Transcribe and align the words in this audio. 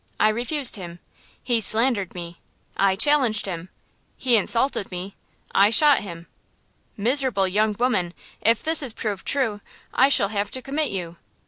I 0.19 0.29
refused 0.29 0.77
him. 0.77 0.97
He 1.43 1.61
slandered 1.61 2.15
me. 2.15 2.39
I 2.75 2.95
challenged 2.95 3.45
him. 3.45 3.69
He 4.17 4.35
insulted 4.35 4.89
me. 4.89 5.13
I 5.53 5.69
shot 5.69 5.99
him!" 5.99 6.25
"Miserable 6.97 7.47
young 7.47 7.75
woman, 7.77 8.15
if 8.41 8.63
this 8.63 8.81
is 8.81 8.93
proved 8.93 9.27
true, 9.27 9.61
I 9.93 10.09
shall 10.09 10.29
have 10.29 10.49
to 10.49 10.61
commit 10.63 10.89
you!" 10.89 11.17